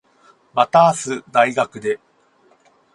[0.55, 1.99] また明日、大学で。